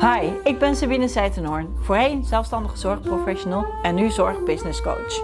[0.00, 5.22] Hi, ik ben Sabine Seitenhoorn, voorheen zelfstandige zorgprofessional en nu zorgbusinesscoach.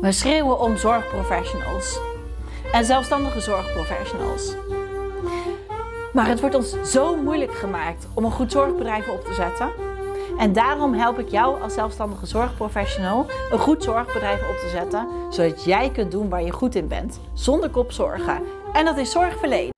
[0.00, 1.98] We schreeuwen om zorgprofessionals
[2.72, 4.54] en zelfstandige zorgprofessionals.
[6.12, 9.70] Maar het wordt ons zo moeilijk gemaakt om een goed zorgbedrijf op te zetten.
[10.38, 15.64] En daarom help ik jou als zelfstandige zorgprofessional een goed zorgbedrijf op te zetten, zodat
[15.64, 18.42] jij kunt doen waar je goed in bent, zonder kopzorgen.
[18.72, 19.73] En dat is zorgverlenen.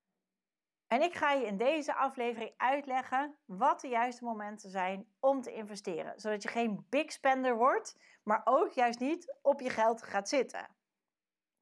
[0.96, 5.52] En ik ga je in deze aflevering uitleggen wat de juiste momenten zijn om te
[5.52, 6.20] investeren.
[6.20, 10.66] Zodat je geen big spender wordt, maar ook juist niet op je geld gaat zitten.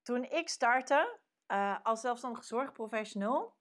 [0.02, 3.56] Toen ik startte uh, als zelfstandige zorgprofessional,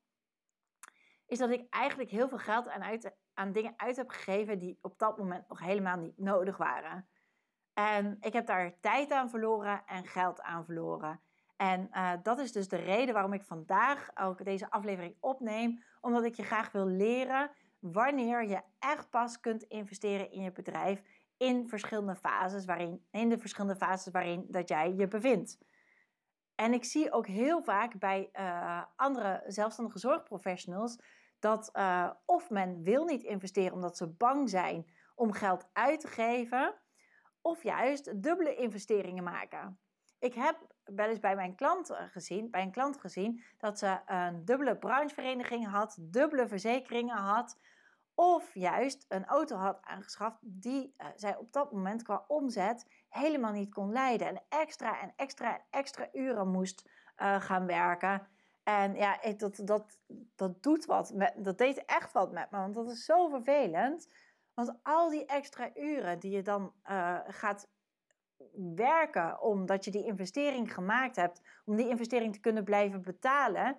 [1.26, 4.80] is dat ik eigenlijk heel veel geld aan, uit, aan dingen uit heb gegeven die
[4.82, 7.10] op dat moment nog helemaal niet nodig waren.
[7.74, 11.23] En ik heb daar tijd aan verloren en geld aan verloren.
[11.56, 15.84] En uh, dat is dus de reden waarom ik vandaag ook deze aflevering opneem.
[16.02, 21.02] Omdat ik je graag wil leren wanneer je echt pas kunt investeren in je bedrijf
[21.38, 25.58] in verschillende fases waarin, in de verschillende fases waarin dat jij je bevindt.
[26.56, 30.98] En ik zie ook heel vaak bij uh, andere zelfstandige zorgprofessionals
[31.40, 36.08] dat uh, of men wil niet investeren omdat ze bang zijn om geld uit te
[36.08, 36.74] geven,
[37.42, 39.80] of juist dubbele investeringen maken.
[40.24, 44.00] Ik heb wel eens bij mijn klant eh, gezien, bij een klant gezien, dat ze
[44.06, 47.58] een dubbele branchevereniging had, dubbele verzekeringen had,
[48.14, 53.52] of juist een auto had aangeschaft die uh, zij op dat moment qua omzet helemaal
[53.52, 54.28] niet kon leiden.
[54.28, 58.28] En extra en extra en extra uren moest uh, gaan werken.
[58.64, 60.00] En ja, dat, dat,
[60.36, 61.14] dat doet wat.
[61.14, 62.58] Met, dat deed echt wat met me.
[62.58, 64.08] Want dat is zo vervelend.
[64.54, 66.74] Want al die extra uren die je dan
[67.28, 67.68] gaat
[68.76, 73.78] werken omdat je die investering gemaakt hebt, om die investering te kunnen blijven betalen,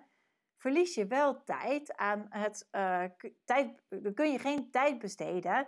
[0.57, 3.03] verlies je wel tijd aan het uh,
[3.45, 3.83] tijd.
[3.89, 5.67] Dan kun je geen tijd besteden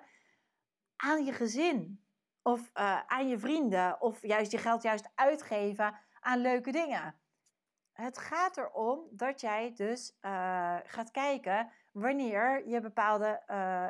[0.95, 2.05] aan je gezin
[2.41, 7.15] of uh, aan je vrienden of juist je geld juist uitgeven aan leuke dingen.
[7.93, 13.43] Het gaat erom dat jij dus uh, gaat kijken wanneer je bepaalde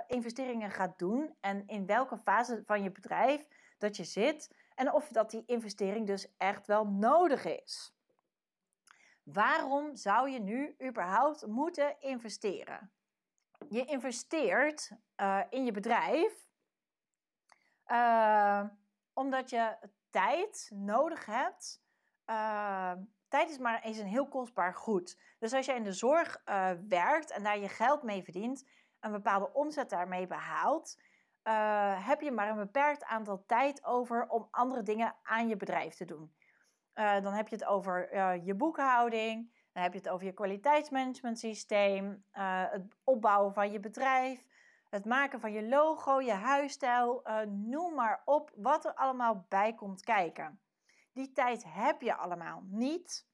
[0.08, 5.08] investeringen gaat doen en in welke fase van je bedrijf dat je zit en of
[5.08, 7.96] dat die investering dus echt wel nodig is.
[9.24, 12.92] Waarom zou je nu überhaupt moeten investeren?
[13.70, 16.48] Je investeert uh, in je bedrijf
[17.88, 18.64] uh,
[19.14, 19.78] omdat je
[20.10, 21.82] tijd nodig hebt.
[22.26, 22.92] Uh,
[23.28, 25.20] tijd is maar eens een heel kostbaar goed.
[25.40, 26.42] Dus als jij in de zorg
[26.88, 28.68] werkt en daar je geld mee verdient,
[29.00, 30.98] een bepaalde omzet daarmee behaalt,
[31.48, 35.96] uh, heb je maar een beperkt aantal tijd over om andere dingen aan je bedrijf
[35.96, 36.36] te doen.
[36.96, 40.34] Uh, dan heb je het over uh, je boekhouding, dan heb je het over je
[40.34, 44.46] kwaliteitsmanagement systeem, het opbouwen van je bedrijf,
[44.90, 50.04] het maken van je logo, je huisstijl, noem maar op wat er allemaal bij komt
[50.04, 50.60] kijken.
[51.14, 53.28] Die tijd heb je allemaal niet.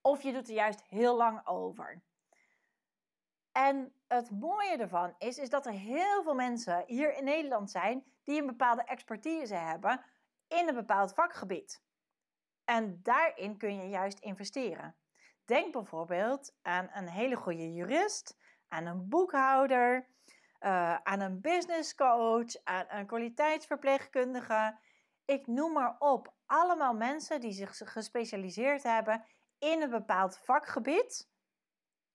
[0.00, 2.02] Of je doet er juist heel lang over.
[3.52, 8.04] En het mooie ervan is, is dat er heel veel mensen hier in Nederland zijn
[8.24, 10.04] die een bepaalde expertise hebben
[10.48, 11.82] in een bepaald vakgebied.
[12.64, 14.96] En daarin kun je juist investeren.
[15.44, 18.36] Denk bijvoorbeeld aan een hele goede jurist,
[18.68, 20.08] aan een boekhouder,
[20.60, 24.78] uh, aan een business coach, aan een kwaliteitsverpleegkundige.
[25.24, 26.34] Ik noem maar op.
[26.46, 29.24] Allemaal mensen die zich gespecialiseerd hebben
[29.58, 31.32] in een bepaald vakgebied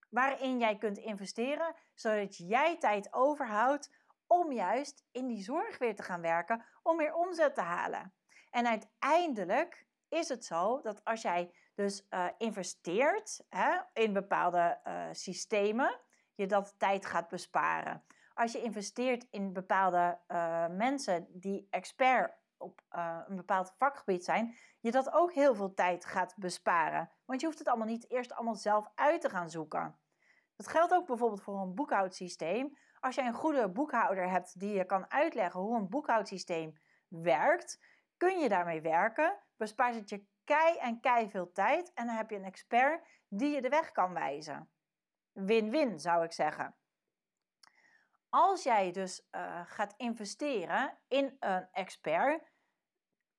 [0.10, 3.92] waarin jij kunt investeren, zodat jij tijd overhoudt
[4.28, 8.14] om juist in die zorg weer te gaan werken, om meer omzet te halen.
[8.50, 15.08] En uiteindelijk is het zo dat als jij dus uh, investeert hè, in bepaalde uh,
[15.12, 16.00] systemen,
[16.36, 18.04] je dat tijd gaat besparen.
[18.34, 22.82] Als je investeert in bepaalde uh, mensen die expert op
[23.28, 27.12] een bepaald vakgebied zijn, je dat ook heel veel tijd gaat besparen.
[27.30, 30.00] Want je hoeft het allemaal niet eerst allemaal zelf uit te gaan zoeken.
[30.56, 32.78] Dat geldt ook bijvoorbeeld voor een boekhoudsysteem.
[33.00, 36.74] Als je een goede boekhouder hebt die je kan uitleggen hoe een boekhoudsysteem
[37.08, 37.84] werkt,
[38.18, 39.44] kun je daarmee werken.
[39.58, 43.50] Bespaart het je kei en kei veel tijd en dan heb je een expert die
[43.56, 44.72] je de weg kan wijzen.
[45.32, 46.76] Win-win zou ik zeggen.
[48.30, 52.52] Als jij dus uh, gaat investeren in een expert,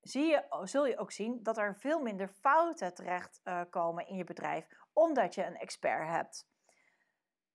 [0.01, 4.17] zie je, zul je ook zien dat er veel minder fouten terecht uh, komen in
[4.17, 6.49] je bedrijf, omdat je een expert hebt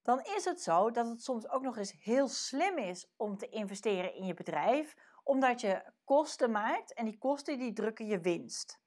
[0.05, 3.49] dan is het zo dat het soms ook nog eens heel slim is om te
[3.49, 8.79] investeren in je bedrijf, omdat je kosten maakt en die kosten die drukken je winst.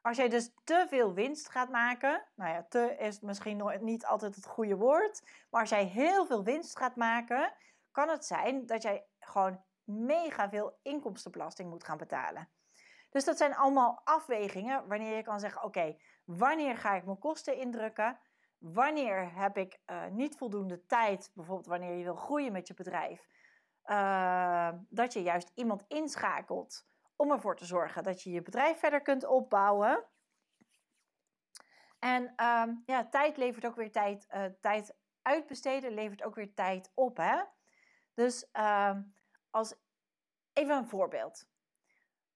[0.00, 4.06] Als jij dus te veel winst gaat maken, nou ja, te is misschien nog niet
[4.06, 7.52] altijd het goede woord, maar als jij heel veel winst gaat maken,
[7.90, 12.48] kan het zijn dat jij gewoon mega veel inkomstenbelasting moet gaan betalen.
[13.08, 17.56] Dus dat zijn allemaal afwegingen wanneer je kan zeggen: oké, wanneer ga ik mijn kosten
[17.56, 18.18] indrukken?
[18.58, 23.28] Wanneer heb ik uh, niet voldoende tijd, bijvoorbeeld wanneer je wil groeien met je bedrijf,
[23.84, 29.02] uh, dat je juist iemand inschakelt om ervoor te zorgen dat je je bedrijf verder
[29.02, 30.04] kunt opbouwen.
[31.98, 34.26] En uh, ja, tijd levert ook weer tijd.
[34.30, 37.16] Uh, tijd uitbesteden levert ook weer tijd op.
[37.16, 37.42] Hè?
[38.14, 39.02] Dus ehm,
[39.50, 39.74] als
[40.52, 41.46] even een voorbeeld.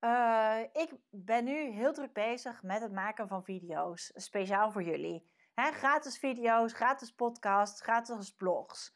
[0.04, 5.30] Uh, ik ben nu heel druk bezig met het maken van video's, speciaal voor jullie.
[5.54, 8.94] Gratis video's, gratis podcasts, gratis blogs.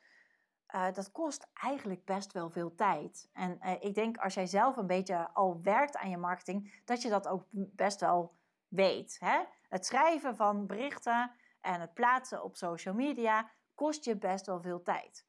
[0.75, 3.29] Uh, dat kost eigenlijk best wel veel tijd.
[3.33, 7.09] En ik denk als jij zelf een beetje al werkt aan je marketing, dat je
[7.09, 8.37] dat ook best wel
[8.69, 9.17] weet.
[9.21, 9.45] Hè?
[9.69, 11.31] Het schrijven van berichten
[11.61, 15.27] en het plaatsen op social media kost je best wel veel tijd.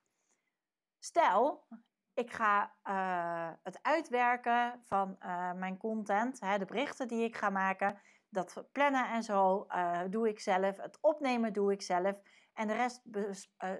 [0.99, 1.67] Stel,
[2.17, 7.49] ik ga uh, het uitwerken van uh, mijn content, hè, de berichten die ik ga
[7.49, 7.99] maken,
[8.29, 10.77] dat plannen en zo uh, doe ik zelf.
[10.77, 12.21] Het opnemen doe ik zelf.
[12.53, 13.01] En de rest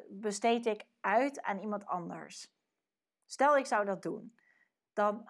[0.09, 2.53] besteed ik uit aan iemand anders.
[3.25, 4.37] Stel ik zou dat doen.
[4.93, 5.27] Dan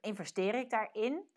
[0.00, 1.28] investeer ik daarin.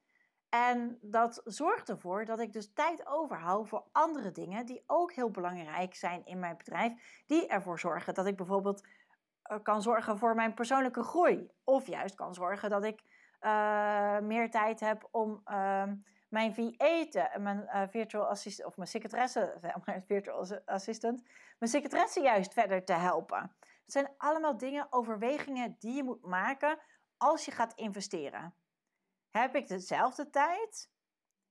[0.49, 5.31] En dat zorgt ervoor dat ik dus tijd overhoud voor andere dingen die ook heel
[5.31, 7.23] belangrijk zijn in mijn bedrijf.
[7.25, 8.87] Die ervoor zorgen dat ik bijvoorbeeld
[9.63, 11.51] kan zorgen voor mijn persoonlijke groei.
[11.63, 13.03] Of juist kan zorgen dat ik
[13.41, 15.83] uh, meer tijd heb om uh,
[16.29, 19.73] mijn VA te, mijn uh, virtual assistant, of mijn secretaresse,
[20.07, 21.23] virtual assistant,
[21.59, 23.55] mijn secretaresse juist verder te helpen.
[23.59, 26.79] Het zijn allemaal dingen, overwegingen die je moet maken
[27.17, 28.53] als je gaat investeren.
[29.29, 30.89] Heb ik dezelfde tijd?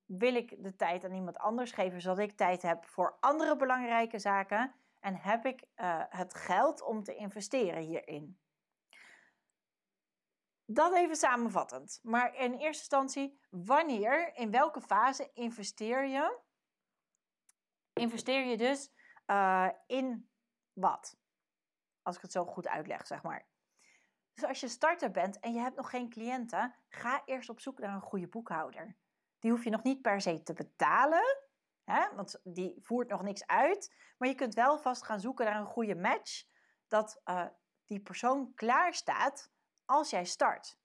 [0.05, 4.19] Wil ik de tijd aan iemand anders geven, zodat ik tijd heb voor andere belangrijke
[4.19, 4.75] zaken?
[5.01, 8.41] En heb ik uh, het geld om te investeren hierin?
[10.65, 12.01] Dat even samenvattend.
[12.03, 16.39] Maar in eerste instantie, wanneer, in welke fase investeer je?
[17.93, 18.91] Investeer je dus
[19.27, 20.31] uh, in
[20.73, 21.19] wat?
[22.03, 23.49] Als ik het zo goed uitleg, zeg maar.
[24.35, 27.79] Dus als je starter bent en je hebt nog geen cliënten, ga eerst op zoek
[27.79, 28.97] naar een goede boekhouder.
[29.39, 31.46] Die hoef je nog niet per se te betalen,
[31.87, 33.95] hè, want die voert nog niks uit.
[34.19, 36.45] Maar je kunt wel vast gaan zoeken naar een goede match,
[36.89, 37.47] dat uh,
[37.85, 39.51] die persoon klaar staat
[39.85, 40.79] als jij start.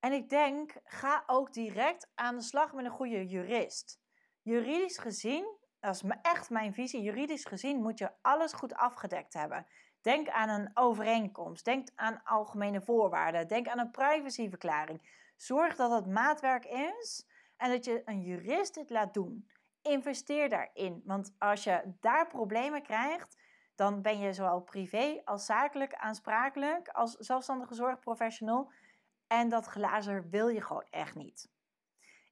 [0.00, 4.00] En ik denk, ga ook direct aan de slag met een goede jurist.
[4.42, 9.66] Juridisch gezien, dat is echt mijn visie, juridisch gezien moet je alles goed afgedekt hebben.
[10.00, 11.64] Denk aan een overeenkomst.
[11.64, 13.48] Denk aan algemene voorwaarden.
[13.48, 15.28] Denk aan een privacyverklaring.
[15.36, 17.26] Zorg dat het maatwerk is
[17.60, 19.48] en dat je een jurist dit laat doen.
[19.82, 21.02] Investeer daarin.
[21.04, 23.38] Want als je daar problemen krijgt,
[23.74, 28.72] dan ben je zowel privé als zakelijk aansprakelijk als zelfstandige zorgprofessional.
[29.26, 31.50] En dat glazer wil je gewoon echt niet.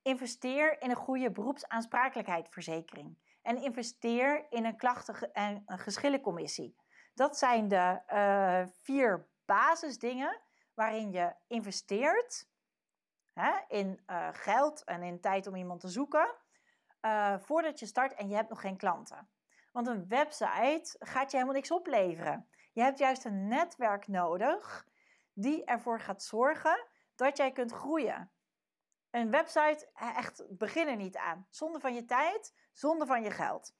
[0.03, 3.19] Investeer in een goede beroepsaansprakelijkheidsverzekering.
[3.43, 6.77] En investeer in een klachten- en geschillencommissie.
[7.15, 10.41] Dat zijn de uh, vier basisdingen
[10.75, 12.48] waarin je investeert
[13.69, 16.35] in uh, geld en in tijd om iemand te zoeken
[17.03, 19.29] uh, voordat je start en je hebt nog geen klanten.
[19.73, 22.49] Want een website gaat je helemaal niks opleveren.
[22.73, 24.87] Je hebt juist een netwerk nodig
[25.33, 28.31] die ervoor gaat zorgen dat jij kunt groeien.
[29.11, 31.47] Een website, echt begin er niet aan.
[31.51, 33.75] Zonder van je tijd, zonder van je geld.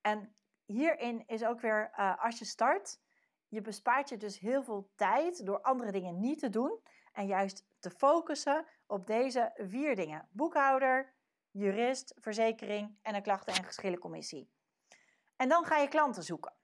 [0.00, 3.00] En hierin is ook weer, uh, als je start,
[3.48, 6.80] je bespaart je dus heel veel tijd door andere dingen niet te doen.
[7.12, 10.28] En juist te focussen op deze vier dingen.
[10.30, 11.14] Boekhouder,
[11.50, 14.52] jurist, verzekering en een klachten- en geschillencommissie.
[15.36, 16.54] En dan ga je klanten zoeken.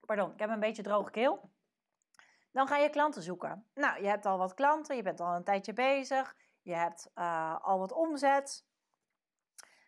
[0.00, 1.50] Pardon, ik heb een beetje droge keel.
[2.50, 3.66] Dan ga je klanten zoeken.
[3.74, 7.60] Nou, je hebt al wat klanten, je bent al een tijdje bezig, je hebt uh,
[7.60, 8.66] al wat omzet.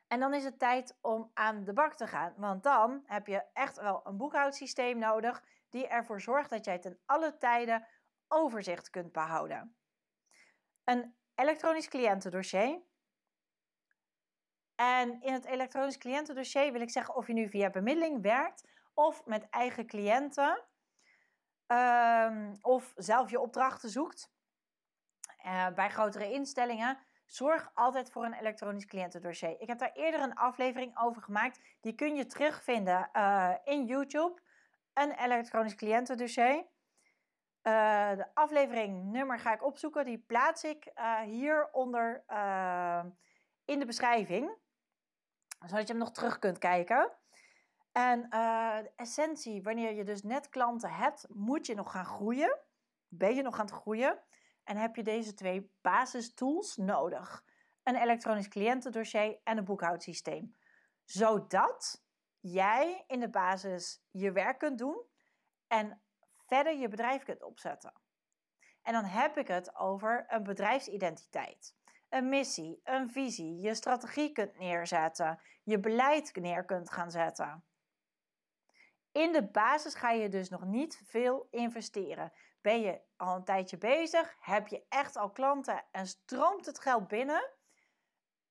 [0.07, 2.35] En dan is het tijd om aan de bak te gaan.
[2.37, 6.99] Want dan heb je echt wel een boekhoudsysteem nodig die ervoor zorgt dat jij ten
[7.07, 7.87] alle tijden
[8.29, 9.77] overzicht kunt behouden.
[10.85, 12.83] Een elektronisch cliëntendossier.
[14.75, 19.27] En in het elektronisch cliëntendossier wil ik zeggen of je nu via bemiddeling werkt of
[19.27, 20.65] met eigen cliënten
[21.67, 24.35] um, of zelf je opdrachten zoekt.
[25.45, 29.61] Uh, bij grotere instellingen Zorg altijd voor een elektronisch cliëntendossier.
[29.61, 31.61] Ik heb daar eerder een aflevering over gemaakt.
[31.81, 34.41] Die kun je terugvinden uh, in YouTube.
[34.97, 36.57] Een elektronisch cliëntendossier.
[37.63, 40.05] Uh, de aflevering nummer ga ik opzoeken.
[40.05, 42.25] Die plaats ik uh, hieronder
[43.65, 44.57] in de beschrijving.
[45.67, 47.13] Zodat je hem nog terug kunt kijken.
[47.93, 48.31] En
[48.83, 52.59] de essentie, wanneer je dus net klanten hebt, moet je nog gaan groeien.
[53.09, 54.23] Ben je nog aan het groeien?
[54.65, 57.45] En heb je deze twee basistools nodig:
[57.83, 60.57] een elektronisch cliëntendossier en een boekhoudsysteem.
[61.05, 62.05] Zodat
[62.53, 65.05] jij in de basis je werk kunt doen
[65.67, 66.03] en
[66.47, 67.93] verder je bedrijf kunt opzetten.
[68.83, 71.77] En dan heb ik het over een bedrijfsidentiteit,
[72.09, 77.65] een missie, een visie, je strategie kunt neerzetten, je beleid neer kunt gaan zetten.
[79.13, 82.33] In de basis ga je dus nog niet veel investeren.
[82.61, 87.09] Ben je al een tijdje bezig, heb je echt al klanten en stroomt het geld
[87.09, 87.51] binnen,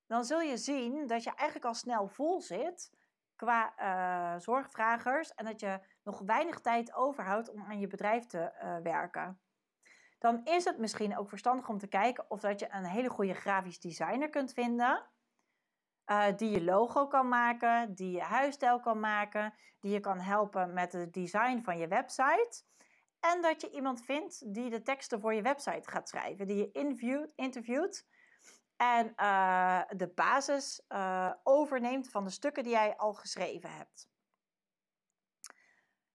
[0.07, 2.91] dan zul je zien dat je eigenlijk al snel vol zit
[3.35, 8.37] qua uh, zorgvragers en dat je nog weinig tijd overhoudt om aan je bedrijf te
[8.63, 9.39] uh, werken.
[10.19, 13.33] Dan is het misschien ook verstandig om te kijken of dat je een hele goede
[13.33, 15.09] grafisch designer kunt vinden.
[16.11, 20.73] Uh, die je logo kan maken, die je huisstijl kan maken, die je kan helpen
[20.73, 22.63] met het design van je website.
[23.19, 26.71] En dat je iemand vindt die de teksten voor je website gaat schrijven, die je
[27.35, 28.05] interviewt
[28.77, 34.09] en uh, de basis uh, overneemt van de stukken die jij al geschreven hebt.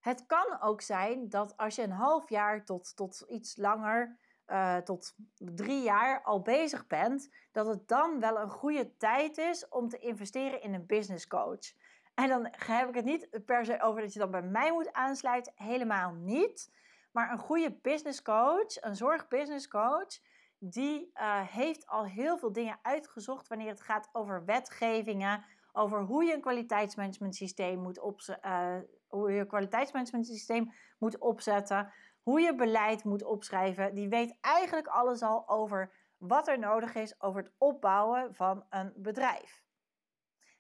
[0.01, 4.77] Het kan ook zijn dat als je een half jaar tot, tot iets langer, uh,
[4.77, 9.89] tot drie jaar al bezig bent, dat het dan wel een goede tijd is om
[9.89, 11.73] te investeren in een business coach.
[12.15, 14.93] En dan heb ik het niet per se over dat je dan bij mij moet
[14.93, 16.71] aansluiten, helemaal niet.
[17.11, 20.19] Maar een goede business coach, een zorgbusiness coach,
[20.63, 26.25] die uh, heeft al heel veel dingen uitgezocht wanneer het gaat over wetgevingen, over hoe
[26.25, 28.77] je een kwaliteitsmanagement systeem moet, op, uh,
[29.09, 33.95] hoe je kwaliteitsmanagement systeem moet opzetten, hoe je beleid moet opschrijven.
[33.95, 38.93] Die weet eigenlijk alles al over wat er nodig is over het opbouwen van een
[38.97, 39.63] bedrijf.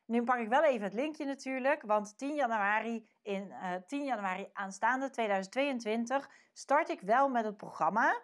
[0.05, 4.51] Nu pak ik wel even het linkje natuurlijk, want 10 januari, in, uh, 10 januari
[4.53, 8.23] aanstaande 2022 start ik wel met het programma.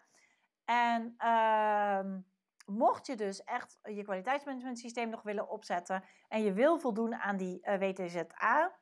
[0.67, 2.01] En uh,
[2.67, 7.37] mocht je dus echt je kwaliteitsmanagement systeem nog willen opzetten en je wil voldoen aan
[7.37, 8.77] die eh, WTZA,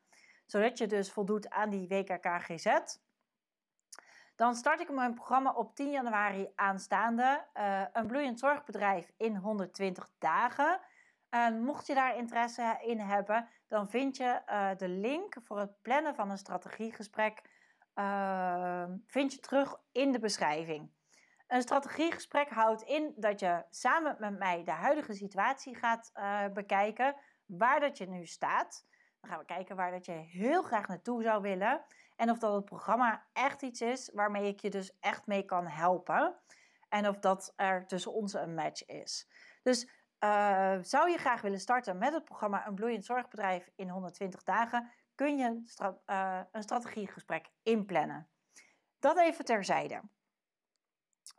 [0.45, 2.77] zodat je dus voldoet aan die WKKGZ,
[4.35, 7.45] dan start ik mijn programma op 10 januari aanstaande.
[7.53, 10.79] Uh, een bloeiend zorgbedrijf in 120 dagen.
[11.29, 15.81] En mocht je daar interesse in hebben, dan vind je uh, de link voor het
[15.81, 17.41] plannen van een strategiegesprek
[17.95, 20.94] uh, vind je terug in de beschrijving.
[21.47, 27.15] Een strategiegesprek houdt in dat je samen met mij de huidige situatie gaat uh, bekijken,
[27.45, 28.85] waar dat je nu staat.
[29.21, 31.85] Dan gaan we kijken waar dat je heel graag naartoe zou willen
[32.15, 35.67] en of dat het programma echt iets is waarmee ik je dus echt mee kan
[35.67, 36.35] helpen.
[36.89, 39.29] En of dat er tussen ons een match is.
[39.63, 44.43] Dus uh, zou je graag willen starten met het programma Een Bloeiend Zorgbedrijf in 120
[44.43, 45.67] dagen, kun je een,
[46.09, 48.27] uh, een strategiegesprek inplannen.
[48.99, 50.01] Dat even terzijde.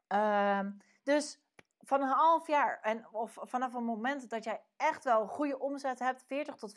[0.09, 0.61] Uh,
[1.03, 1.41] dus
[1.87, 5.59] van een half jaar en of vanaf het moment dat jij echt wel een goede
[5.59, 6.73] omzet hebt, 40 tot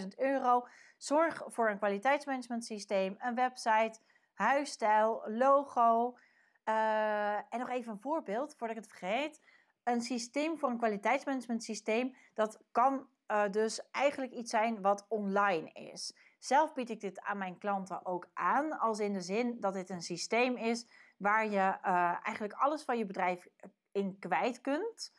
[0.00, 3.98] 50.000 euro, zorg voor een kwaliteitsmanagement systeem, een website,
[4.34, 6.16] huisstijl, logo.
[6.64, 9.40] Uh, en nog even een voorbeeld voordat ik het vergeet.
[9.82, 15.72] Een systeem voor een kwaliteitsmanagement systeem, dat kan uh, dus eigenlijk iets zijn wat online
[15.72, 16.14] is.
[16.38, 19.90] Zelf bied ik dit aan mijn klanten ook aan, als in de zin dat dit
[19.90, 20.86] een systeem is
[21.22, 23.48] waar je uh, eigenlijk alles van je bedrijf
[23.92, 25.12] in kwijt kunt.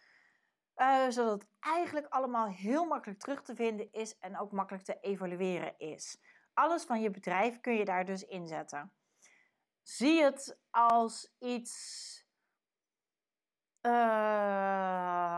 [0.75, 4.97] Uh, zodat het eigenlijk allemaal heel makkelijk terug te vinden is en ook makkelijk te
[5.01, 6.21] evalueren is.
[6.53, 8.93] Alles van je bedrijf kun je daar dus inzetten.
[9.81, 12.11] Zie het als iets.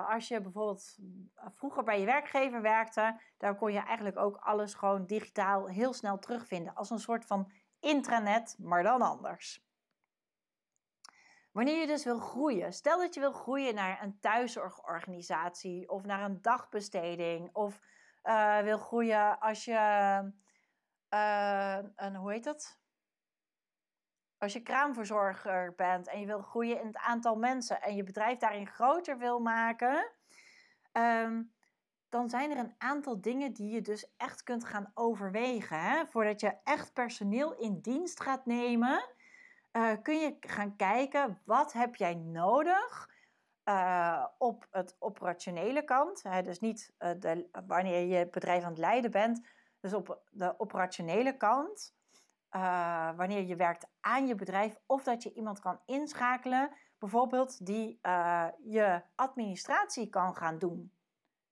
[0.07, 0.98] Als je bijvoorbeeld
[1.36, 6.19] vroeger bij je werkgever werkte, daar kon je eigenlijk ook alles gewoon digitaal heel snel
[6.19, 6.75] terugvinden.
[6.75, 9.64] Als een soort van intranet, maar dan anders.
[11.55, 16.21] Wanneer je dus wil groeien, stel dat je wil groeien naar een thuiszorgorganisatie of naar
[16.21, 17.79] een dagbesteding of
[18.24, 19.71] uh, wil groeien als je
[21.09, 22.79] uh, een, hoe heet dat?
[24.38, 28.38] Als je kraamverzorger bent en je wil groeien in het aantal mensen en je bedrijf
[28.38, 30.12] daarin groter wil maken,
[30.91, 31.53] um,
[32.09, 35.79] dan zijn er een aantal dingen die je dus echt kunt gaan overwegen.
[35.79, 36.05] Hè?
[36.05, 39.14] Voordat je echt personeel in dienst gaat nemen,
[39.77, 43.10] uh, kun je gaan kijken wat heb jij nodig
[43.65, 46.24] uh, op het operationele kant.
[46.24, 49.48] Hè, dus niet de, wanneer je het bedrijf aan het leiden bent.
[49.79, 51.96] Dus op de operationele kant.
[53.15, 58.00] wanneer je werkt aan je bedrijf of dat je iemand kan inschakelen, bijvoorbeeld die
[58.63, 60.91] je administratie kan gaan doen.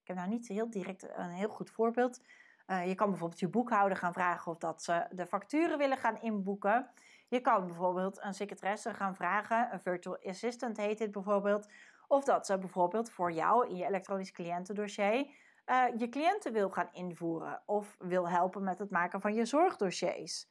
[0.02, 2.22] Ik heb nou niet heel direct een heel goed voorbeeld
[2.66, 6.22] Eh, je kan bijvoorbeeld je boekhouder gaan vragen of dat ze de facturen willen gaan
[6.22, 6.90] inboeken.
[7.34, 11.68] Je kan bijvoorbeeld een secretaresse gaan vragen, een virtual assistant heet dit bijvoorbeeld,
[12.08, 15.28] of dat ze bijvoorbeeld voor jou in je elektronisch cliëntendossier
[15.66, 20.48] uh, je cliënten wil gaan invoeren of wil helpen met het maken van je zorgdossiers.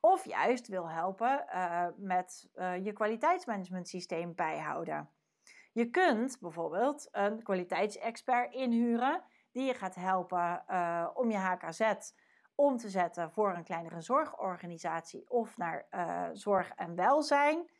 [0.00, 5.10] Of juist wil helpen uh, met uh, je kwaliteitsmanagement systeem bijhouden.
[5.72, 10.64] Je kunt bijvoorbeeld een kwaliteitsexpert inhuren die je gaat helpen
[11.14, 11.94] om je HKZ
[12.54, 15.86] om te zetten voor een kleinere zorgorganisatie of naar
[16.32, 17.70] zorg en welzijn.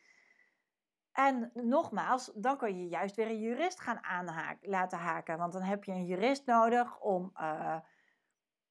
[1.11, 5.37] En nogmaals, dan kun je juist weer een jurist gaan aanhaken, laten haken.
[5.37, 7.77] Want dan heb je een jurist nodig om uh,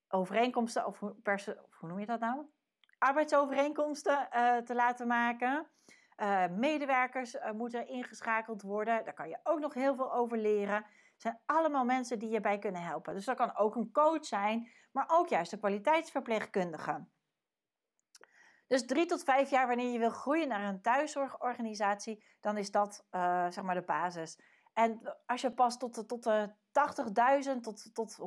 [0.08, 2.46] overeenkomsten, of hoe noem je dat nou?
[2.98, 5.66] Arbeidsovereenkomsten uh, te laten maken.
[6.50, 9.04] Medewerkers moeten ingeschakeld worden.
[9.04, 10.84] Daar kan je ook nog heel veel over leren.
[11.12, 13.14] Het zijn allemaal mensen die je bij kunnen helpen.
[13.14, 17.06] Dus dat kan ook een coach zijn, maar ook juist een kwaliteitsverpleegkundige.
[18.66, 23.06] Dus drie tot vijf jaar wanneer je wil groeien naar een thuiszorgorganisatie, dan is dat
[23.10, 24.38] uh, zeg maar de basis.
[24.72, 26.54] En als je pas tot de, tot de
[27.54, 28.22] 80.000 tot, tot 100.000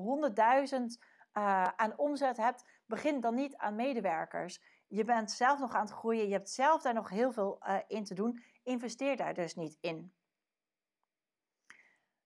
[1.33, 4.61] uh, aan omzet hebt, begin dan niet aan medewerkers.
[4.87, 7.77] Je bent zelf nog aan het groeien, je hebt zelf daar nog heel veel uh,
[7.87, 8.43] in te doen.
[8.63, 10.13] Investeer daar dus niet in.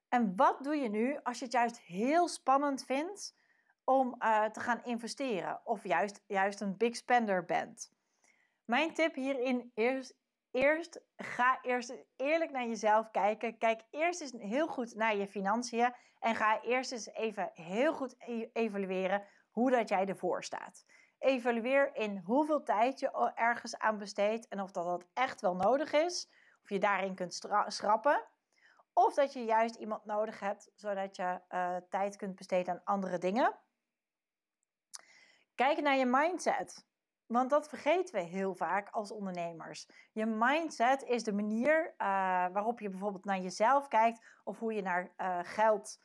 [0.10, 3.38] En wat doe je nu als je het juist heel spannend vindt
[3.84, 5.62] om uh, te gaan investeren?
[5.64, 7.92] Of juist, juist een big spender bent?
[8.66, 10.14] Mijn tip hierin is
[10.52, 13.58] eerst ga eerst eerlijk naar jezelf kijken.
[13.58, 18.16] Kijk eerst eens heel goed naar je financiën en ga eerst eens even heel goed
[18.18, 20.86] e-, evalueren hoe dat jij ervoor staat.
[21.18, 25.92] Evalueer in hoeveel tijd je ergens aan besteedt en of dat, dat echt wel nodig
[25.92, 26.30] is.
[26.64, 28.28] Of je daarin kunt schrappen.
[28.94, 33.18] Of dat je juist iemand nodig hebt zodat je uh, tijd kunt besteden aan andere
[33.18, 33.60] dingen.
[35.60, 36.88] Kijk naar je mindset.
[37.26, 39.90] Want dat vergeten we heel vaak als ondernemers.
[40.12, 41.98] Je mindset is de manier uh,
[42.52, 46.02] waarop je bijvoorbeeld naar jezelf kijkt of hoe je naar uh, geld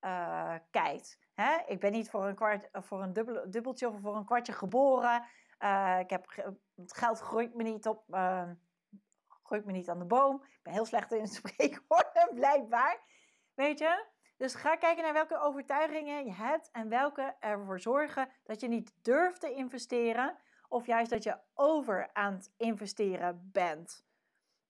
[0.00, 1.18] uh, kijkt.
[1.34, 1.56] Hè?
[1.66, 5.22] Ik ben niet voor een, kwart, voor een dubbel, dubbeltje of voor een kwartje geboren.
[6.00, 6.26] ik heb,
[6.74, 8.04] het geld groeit me niet op,
[9.42, 10.42] groeit me niet aan de boom.
[10.42, 13.00] Ik ben heel slecht in spreekwoorden, blijkbaar.
[13.54, 14.06] Weet je?
[14.36, 18.92] Dus ga kijken naar welke overtuigingen je hebt en welke ervoor zorgen dat je niet
[19.02, 20.36] durft te investeren
[20.68, 24.06] of juist dat je over aan het investeren bent.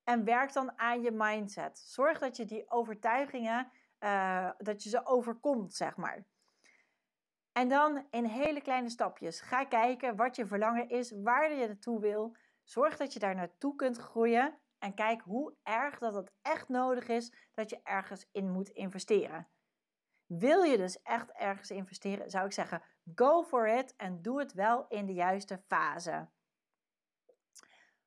[0.05, 1.79] En werk dan aan je mindset.
[1.79, 6.25] Zorg dat je die overtuigingen, uh, dat je ze overkomt, zeg maar.
[7.53, 9.41] En dan in hele kleine stapjes.
[9.41, 12.37] Ga kijken wat je verlangen is, waar je naartoe wil.
[12.65, 14.59] Zorg dat je daar naartoe kunt groeien.
[14.79, 19.49] En kijk hoe erg dat het echt nodig is dat je ergens in moet investeren.
[20.27, 22.83] Wil je dus echt ergens investeren, zou ik zeggen:
[23.15, 26.29] go for it en doe het wel in de juiste fase.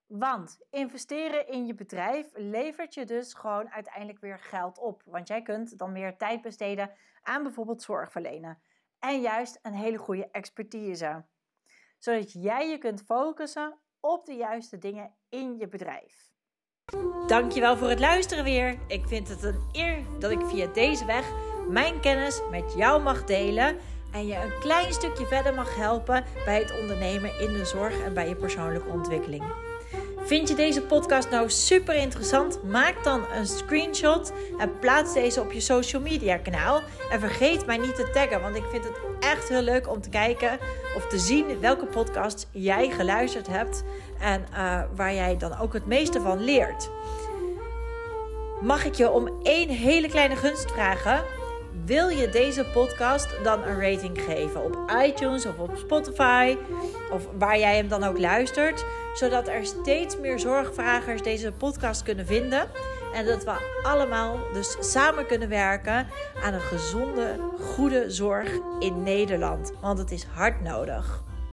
[0.05, 5.01] Want investeren in je bedrijf levert je dus gewoon uiteindelijk weer geld op.
[5.05, 8.61] Want jij kunt dan meer tijd besteden aan bijvoorbeeld zorgverlenen.
[8.99, 11.25] En juist een hele goede expertise.
[11.97, 16.31] Zodat jij je kunt focussen op de juiste dingen in je bedrijf.
[17.27, 18.79] Dankjewel voor het luisteren weer.
[18.87, 21.38] Ik vind het een eer dat ik via deze weg
[21.69, 23.77] mijn kennis met jou mag delen
[24.11, 28.13] en je een klein stukje verder mag helpen bij het ondernemen in de zorg en
[28.13, 29.43] bij je persoonlijke ontwikkeling.
[30.29, 32.63] Vind je deze podcast nou super interessant?
[32.63, 36.81] Maak dan een screenshot en plaats deze op je social media kanaal.
[37.11, 40.09] En vergeet mij niet te taggen, want ik vind het echt heel leuk om te
[40.09, 40.59] kijken
[40.95, 43.83] of te zien welke podcasts jij geluisterd hebt
[44.19, 46.89] en uh, waar jij dan ook het meeste van leert.
[48.61, 51.38] Mag ik je om één hele kleine gunst vragen?
[51.85, 56.57] Wil je deze podcast dan een rating geven op iTunes of op Spotify
[57.11, 62.25] of waar jij hem dan ook luistert, zodat er steeds meer zorgvragers deze podcast kunnen
[62.25, 62.69] vinden
[63.13, 66.07] en dat we allemaal dus samen kunnen werken
[66.43, 71.23] aan een gezonde, goede zorg in Nederland, want het is hard nodig.